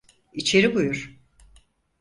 [0.33, 1.17] İçeri buyur.